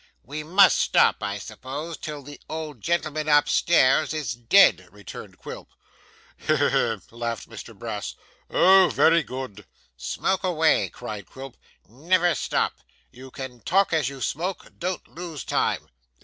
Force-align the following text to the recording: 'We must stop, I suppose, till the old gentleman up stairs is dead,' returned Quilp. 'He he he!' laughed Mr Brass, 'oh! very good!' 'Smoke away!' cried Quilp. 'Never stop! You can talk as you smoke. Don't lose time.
'We 0.23 0.41
must 0.45 0.79
stop, 0.79 1.21
I 1.21 1.37
suppose, 1.37 1.95
till 1.95 2.23
the 2.23 2.39
old 2.49 2.81
gentleman 2.81 3.29
up 3.29 3.47
stairs 3.47 4.15
is 4.15 4.33
dead,' 4.33 4.87
returned 4.91 5.37
Quilp. 5.37 5.69
'He 6.37 6.55
he 6.55 6.69
he!' 6.69 6.95
laughed 7.11 7.47
Mr 7.47 7.77
Brass, 7.77 8.15
'oh! 8.49 8.89
very 8.89 9.21
good!' 9.21 9.67
'Smoke 9.95 10.43
away!' 10.43 10.89
cried 10.89 11.27
Quilp. 11.27 11.55
'Never 11.87 12.33
stop! 12.33 12.79
You 13.11 13.29
can 13.29 13.59
talk 13.59 13.93
as 13.93 14.09
you 14.09 14.21
smoke. 14.21 14.71
Don't 14.79 15.07
lose 15.07 15.43
time. 15.43 15.87